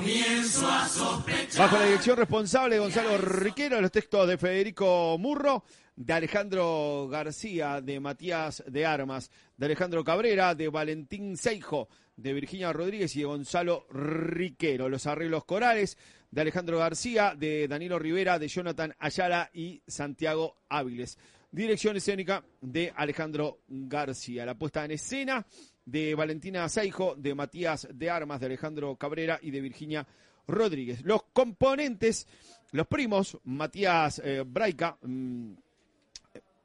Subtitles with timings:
[0.00, 1.58] comienzo a sospechar.
[1.58, 7.82] Bajo la dirección responsable de Gonzalo Riquero, los textos de Federico Murro, de Alejandro García,
[7.82, 13.26] de Matías de Armas, de Alejandro Cabrera, de Valentín Seijo, de Virginia Rodríguez y de
[13.26, 14.88] Gonzalo Riquero.
[14.88, 15.98] Los arreglos corales
[16.30, 21.18] de Alejandro García, de Danilo Rivera, de Jonathan Ayala y Santiago Áviles.
[21.52, 24.46] Dirección escénica de Alejandro García.
[24.46, 25.44] La puesta en escena
[25.90, 30.06] de Valentina Seijo, de Matías de Armas, de Alejandro Cabrera y de Virginia
[30.46, 31.02] Rodríguez.
[31.04, 32.28] Los componentes,
[32.70, 35.52] los primos, Matías eh, Braica, mm,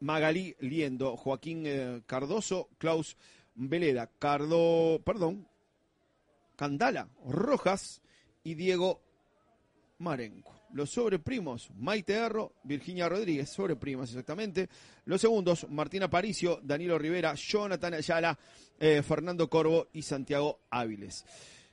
[0.00, 3.16] Magalí Liendo, Joaquín eh, Cardoso, Klaus
[3.54, 5.46] Veleda, Cardo, perdón,
[6.56, 8.02] Candala Rojas
[8.42, 9.00] y Diego
[9.98, 10.61] Marenco.
[10.72, 14.68] Los sobreprimos, Maite Erro, Virginia Rodríguez, sobreprimas exactamente.
[15.04, 18.38] Los segundos, Martina Paricio, Danilo Rivera, Jonathan Ayala,
[18.78, 21.24] eh, Fernando Corvo y Santiago Áviles.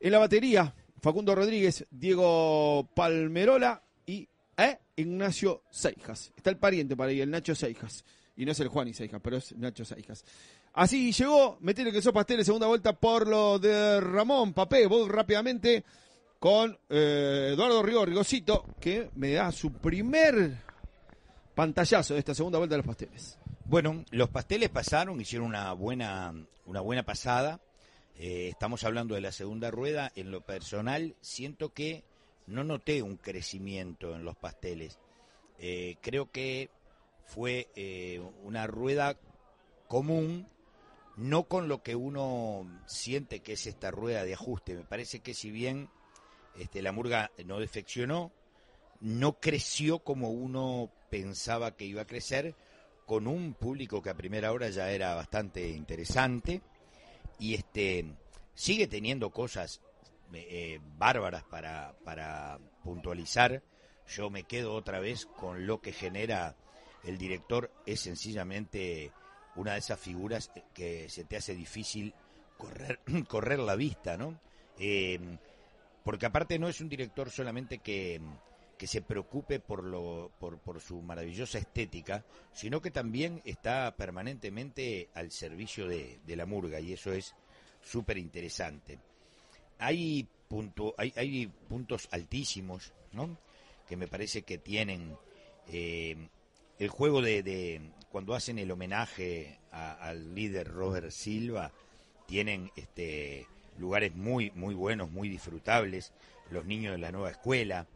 [0.00, 6.32] En la batería, Facundo Rodríguez, Diego Palmerola y eh, Ignacio Seijas.
[6.36, 8.04] Está el pariente para ahí, el Nacho Seijas.
[8.36, 10.24] Y no es el Juan y Seijas, pero es Nacho Seijas.
[10.72, 14.86] Así llegó, metele que sos pastel, segunda vuelta por lo de Ramón Papé.
[14.86, 15.84] Vos rápidamente
[16.40, 20.56] con eh, Eduardo Rigo, Rigosito, que me da su primer
[21.54, 23.38] pantallazo de esta segunda vuelta de los pasteles.
[23.66, 27.60] Bueno, los pasteles pasaron, hicieron una buena, una buena pasada.
[28.16, 30.10] Eh, estamos hablando de la segunda rueda.
[30.16, 32.04] En lo personal, siento que
[32.46, 34.98] no noté un crecimiento en los pasteles.
[35.58, 36.70] Eh, creo que
[37.26, 37.68] fue
[38.42, 39.18] una rueda
[39.88, 40.48] común,
[41.16, 44.74] no con lo que uno siente que es esta rueda de ajuste.
[44.74, 45.90] Me parece que si bien
[46.58, 48.32] este, la murga no defeccionó,
[49.00, 52.54] no creció como uno pensaba que iba a crecer,
[53.06, 56.62] con un público que a primera hora ya era bastante interesante
[57.40, 58.04] y este
[58.54, 59.80] sigue teniendo cosas
[60.32, 63.62] eh, bárbaras para, para puntualizar.
[64.08, 66.54] Yo me quedo otra vez con lo que genera
[67.04, 69.10] el director, es sencillamente
[69.56, 72.14] una de esas figuras que se te hace difícil
[72.58, 74.38] correr, correr la vista, ¿no?
[74.78, 75.18] Eh,
[76.04, 78.20] porque aparte no es un director solamente que,
[78.78, 85.30] se preocupe por, lo, por, por su maravillosa estética, sino que también está permanentemente al
[85.30, 87.34] servicio de, la murga y eso es
[87.82, 88.98] súper interesante.
[89.78, 93.36] Hay, punto, hay, hay puntos altísimos, ¿no?
[93.86, 95.16] Que me parece que tienen
[95.68, 96.16] eh,
[96.78, 101.70] el juego de, de, cuando hacen el homenaje al líder Robert Silva,
[102.26, 103.46] tienen este
[103.80, 106.12] lugares muy, muy buenos, muy disfrutables,
[106.50, 107.86] los niños de la nueva escuela,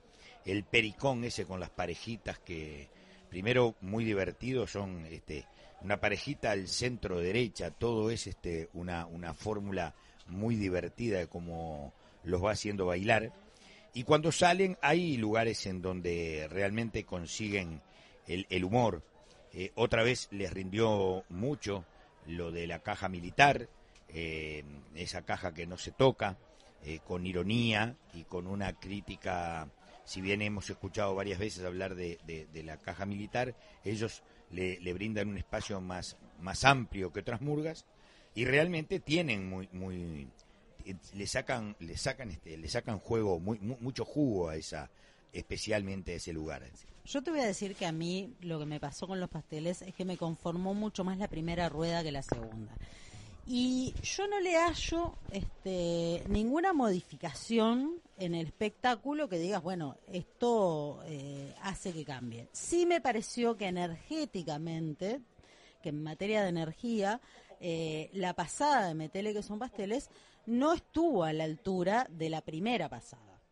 [0.45, 2.89] el pericón ese con las parejitas que
[3.28, 5.47] primero muy divertidos son este
[5.83, 9.94] una parejita al centro derecha, todo es este una, una fórmula
[10.28, 11.93] muy divertida de cómo
[12.23, 13.33] los va haciendo bailar.
[13.93, 17.83] Y cuando salen hay lugares en donde realmente consiguen
[18.27, 19.03] el, el humor.
[19.53, 21.84] Eh, otra vez les rindió mucho
[22.27, 23.69] lo de la caja militar,
[24.15, 24.65] eh,
[24.95, 26.39] esa caja que no se toca,
[26.85, 29.69] eh, con ironía y con una crítica,
[30.05, 32.19] si bien hemos escuchado varias veces hablar de,
[32.65, 37.87] la caja militar, ellos le, brindan un espacio más, más amplio que otras murgas
[38.35, 40.29] y realmente tienen muy, muy
[41.15, 44.91] le sacan, le sacan este, le sacan juego, muy, mucho jugo a esa,
[45.33, 46.63] especialmente a ese lugar.
[47.05, 49.83] Yo te voy a decir que a mí lo que me pasó con los pasteles
[49.83, 52.75] es que me conformó mucho más la primera rueda que la segunda.
[53.47, 61.03] Y yo no le hallo este, ninguna modificación en el espectáculo que digas, bueno, esto
[61.05, 62.49] eh, hace que cambie.
[62.53, 65.21] Sí me pareció que energéticamente,
[65.82, 67.21] que en materia de energía,
[67.60, 70.09] eh, la pasada de Metele, que son pasteles,
[70.47, 73.43] no estuvo a la altura de la primera pasada.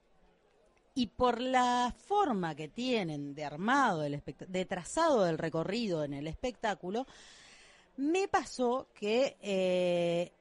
[0.95, 6.27] Y por la forma que tienen de armado, del de trazado del recorrido en el
[6.27, 7.07] espectáculo,
[7.97, 10.33] me pasó que eh,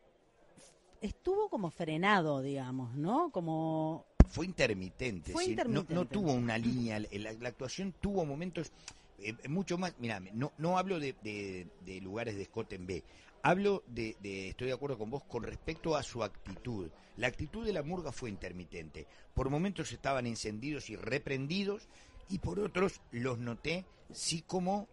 [1.02, 3.32] estuvo como frenado, digamos, ¿no?
[3.32, 5.34] Como fue intermitente,
[5.68, 8.72] No, tuvo una línea, la, actuación tuvo momentos
[9.20, 13.04] eh, mucho más, mira, no, no hablo de, de, lugares de Scott en B,
[13.44, 16.90] hablo de, de, estoy de acuerdo con vos, con respecto a su actitud.
[17.18, 19.06] La actitud de la murga fue intermitente.
[19.34, 21.90] Por momentos estaban encendidos y reprendidos,
[22.30, 24.88] y por otros los noté sí como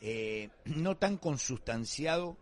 [0.00, 2.36] eh, no tan consustanciado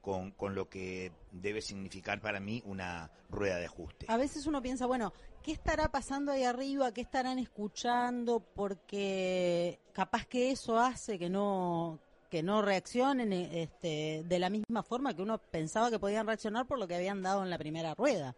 [0.00, 4.06] con, con, lo que debe significar para mí una rueda de ajuste.
[4.08, 5.12] A veces uno piensa, bueno,
[5.42, 6.92] ¿qué estará pasando ahí arriba?
[6.92, 8.40] ¿Qué estarán escuchando?
[8.40, 12.00] Porque capaz que eso hace que no
[12.30, 16.78] que no reaccionen este, de la misma forma que uno pensaba que podían reaccionar por
[16.78, 18.36] lo que habían dado en la primera rueda.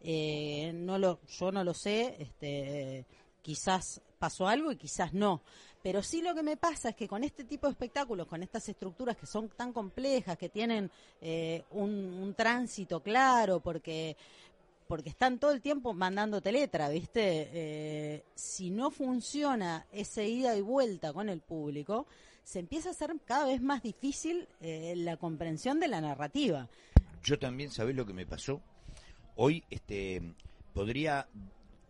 [0.00, 3.06] Eh, no lo, yo no lo sé, este,
[3.42, 5.42] quizás pasó algo y quizás no.
[5.82, 8.68] Pero sí lo que me pasa es que con este tipo de espectáculos, con estas
[8.68, 10.90] estructuras que son tan complejas, que tienen
[11.20, 14.16] eh, un, tránsito claro, porque
[14.86, 17.50] porque están todo el tiempo mandándote letra, ¿viste?
[17.52, 22.06] Eh, si no funciona ese ida y vuelta con el público,
[22.42, 26.68] se empieza a hacer cada vez más difícil eh, la comprensión de la narrativa.
[27.22, 28.62] Yo también, ¿sabés lo que me pasó?
[29.36, 30.22] Hoy este,
[30.72, 31.28] podría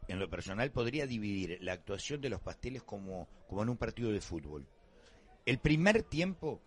[0.08, 4.10] en lo personal podría dividir la actuación de los pasteles como, como en un partido
[4.10, 4.66] de fútbol.
[5.46, 6.60] El primer tiempo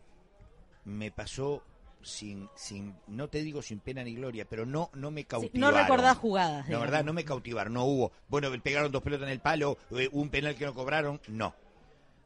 [0.85, 1.63] me pasó
[2.01, 5.73] sin, sin, no te digo sin pena ni gloria, pero no, no me cautivaron.
[5.73, 6.67] no recordás jugadas.
[6.69, 8.11] La verdad, no me cautivaron, no hubo.
[8.27, 11.53] Bueno, pegaron dos pelotas en el palo, eh, un penal que no cobraron, no.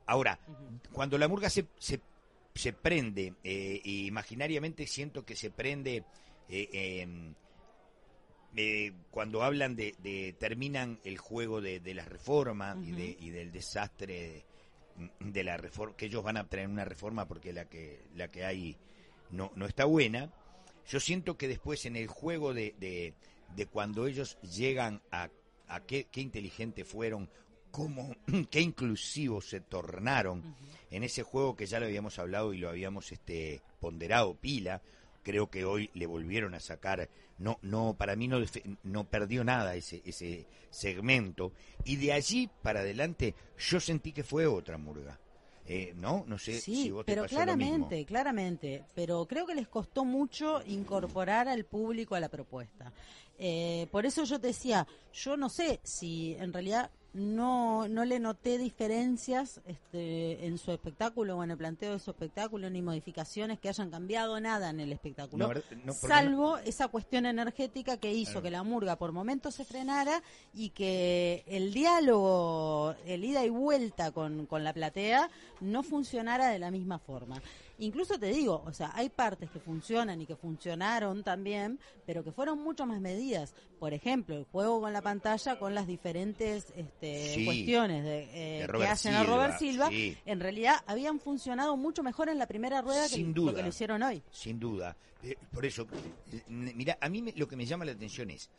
[0.05, 0.39] Ahora,
[0.91, 1.99] cuando la murga se, se,
[2.53, 6.03] se prende, eh, imaginariamente siento que se prende
[6.47, 7.33] eh, eh,
[9.11, 14.45] cuando hablan de, terminan el juego de, la reforma y, de, y del desastre
[15.19, 18.45] de, la reforma, que ellos van a tener una reforma porque la que, la que
[18.45, 18.77] hay
[19.31, 20.31] no, no está buena,
[20.87, 25.29] yo siento que después en el juego de, de, cuando ellos llegan a,
[25.67, 27.29] a qué, qué inteligentes fueron,
[27.71, 28.15] cómo,
[28.51, 30.55] qué inclusivos se tornaron
[30.91, 34.81] en ese juego que ya lo habíamos hablado y lo habíamos este, ponderado pila,
[35.25, 38.37] creo que hoy le volvieron a sacar no no para mí no
[38.83, 41.51] no perdió nada ese ese segmento.
[41.83, 45.19] Y de allí para adelante yo sentí que fue otra murga.
[45.67, 48.07] Eh, no no sé si vos pero te pasó claramente lo mismo.
[48.07, 48.83] claramente.
[48.93, 52.93] Pero creo que les costó mucho incorporar al público a la propuesta.
[53.39, 58.19] Eh, por eso yo te decía yo no sé si en realidad no, no le
[58.19, 63.57] noté diferencias este, en su espectáculo o en el planteo de su espectáculo, ni modificaciones
[63.57, 65.49] que hayan cambiado nada en el espectáculo,
[65.93, 70.21] salvo esa cuestión energética que hizo que la murga por momentos se frenara
[70.53, 75.29] y que el diálogo, el ida y vuelta con, con la platea
[75.61, 77.41] no funcionara de la misma forma.
[77.79, 82.31] Incluso te digo, o sea, hay partes que funcionan y que funcionaron también, pero que
[82.31, 83.53] fueron mucho más medidas.
[83.79, 88.87] Por ejemplo, el juego con la pantalla, con las diferentes este, cuestiones de, eh, que
[88.87, 93.17] hacen a Robert Silva, en realidad habían funcionado mucho mejor en la primera rueda que
[93.17, 94.23] lo que lo hicieron hoy.
[94.31, 94.95] Sin duda.
[95.21, 95.87] Eh, por eso,
[96.31, 98.49] eh, mira, a mí lo que me llama la atención es,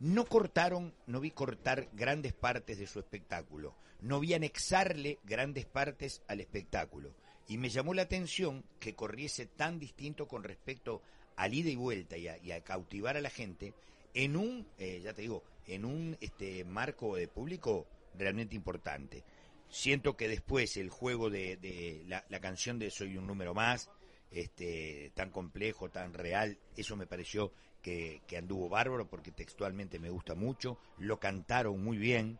[0.00, 6.22] no cortaron, no vi cortar grandes partes de su espectáculo, no vi anexarle grandes partes
[6.26, 7.14] al espectáculo
[7.50, 11.02] y me llamó la atención que corriese tan distinto con respecto
[11.34, 13.74] al ida y vuelta y a, cautivar a la gente
[14.14, 19.24] en un, eh, ya te digo, en un este, marco de público realmente importante.
[19.68, 23.90] Siento que después el juego de, la, canción de Soy un número más,
[24.30, 30.10] este, tan complejo, tan real, eso me pareció que, que anduvo bárbaro porque textualmente me
[30.10, 32.38] gusta mucho, lo cantaron muy bien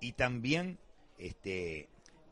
[0.00, 0.80] y también
[1.16, 1.88] este,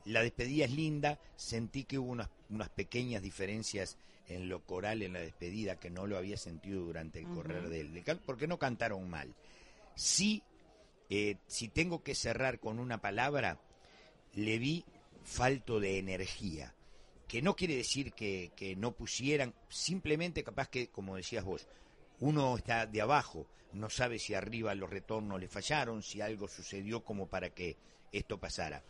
[0.06, 3.98] la despedida es linda, sentí que hubo unas, unas pequeñas diferencias
[4.28, 8.04] en lo coral en la despedida que no lo había sentido durante el correr del,
[8.24, 9.34] porque no cantaron mal.
[9.94, 10.42] Sí,
[11.10, 13.60] eh, si tengo que cerrar con una palabra,
[14.34, 14.84] le vi
[15.24, 16.74] falto de energía,
[17.26, 21.66] que no quiere decir que, que no pusieran, simplemente capaz que, como decías vos,
[22.20, 27.04] uno está de abajo, no sabe si arriba los retornos le fallaron, si algo sucedió
[27.04, 27.76] como para que
[28.12, 28.82] esto pasara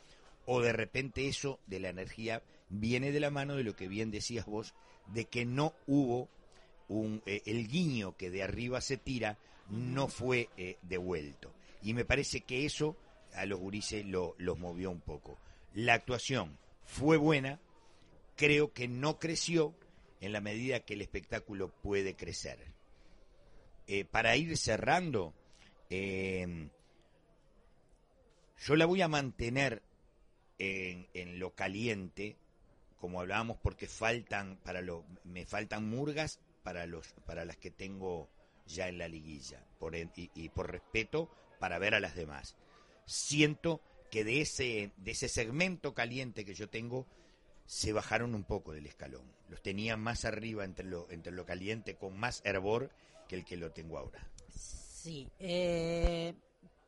[0.47, 4.11] o de repente eso de la energía viene de la mano de lo que bien
[4.11, 4.75] decías vos,
[5.09, 6.29] de que no hubo
[6.89, 9.39] un, eh, el guiño que de arriba se tira,
[9.69, 11.53] no fue eh, devuelto.
[11.83, 12.97] Y me parece que eso
[13.35, 15.39] a los gurises lo, los movió un poco.
[15.75, 17.61] La actuación fue buena,
[18.37, 19.75] creo que no creció
[20.21, 22.59] en la medida que el espectáculo puede crecer.
[23.89, 25.35] Eh, para ir cerrando,
[25.91, 26.69] yo
[28.75, 29.83] la voy a mantener
[30.59, 32.37] en, lo caliente,
[32.99, 38.29] como hablábamos, porque faltan para lo, me faltan murgas para los para las que tengo
[38.67, 42.57] ya en la liguilla, por y, por respeto para ver a las demás.
[43.05, 47.07] Siento que de ese de ese segmento caliente que yo tengo
[47.67, 49.31] se bajaron un poco del escalón.
[49.49, 52.91] Los tenía más arriba entre lo entre lo caliente con más hervor
[53.29, 54.27] que el que lo tengo ahora.
[54.49, 56.35] Sí, eh,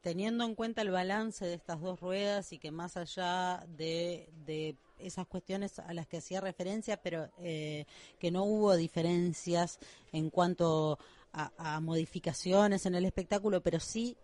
[0.08, 5.26] teniendo en cuenta el balance de estas dos ruedas y que más allá de, esas
[5.26, 7.84] cuestiones a las que hacía referencia, pero eh,
[8.18, 9.78] que no hubo diferencias
[10.10, 10.98] en cuanto
[11.34, 14.16] a, modificaciones en el espectáculo, pero sí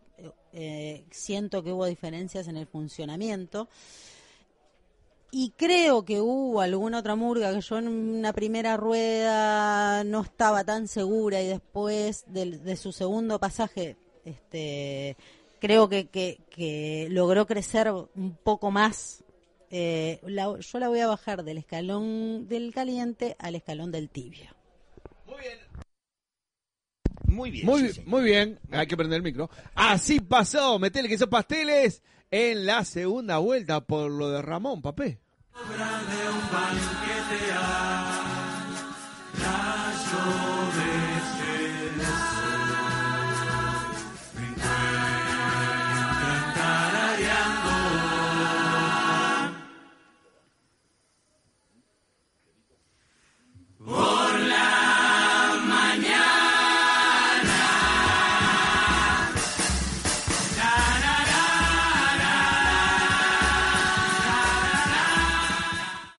[0.54, 3.68] eh, siento que hubo diferencias en el funcionamiento.
[5.32, 10.64] Y creo que hubo alguna otra murga que yo en una primera rueda no estaba
[10.64, 15.16] tan segura y después de su segundo pasaje Este,
[15.61, 19.25] creo que, que, que logró crecer un poco más.
[19.70, 24.50] Eh, la- yo la voy a bajar del escalón del caliente al escalón del tibio.
[25.26, 25.42] Muy
[27.50, 27.66] bien.
[27.66, 29.50] Muy, sí, bien, muy bien, hay que prender el micro.
[29.75, 35.18] Así pasó, metele que son pasteles en la segunda vuelta por lo de Ramón Papé.